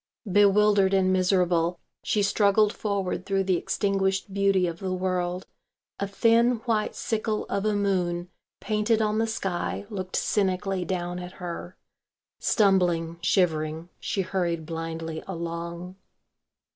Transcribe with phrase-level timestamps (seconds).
[0.31, 5.45] Bewildered and miserable, she struggled forward through the extinguished beauty of the world.
[5.99, 8.29] A thin white sickle of a moon
[8.59, 11.77] painted on the sky looked cynically down at her.
[12.39, 15.97] Stumbling, shivering, she hurried blindly along.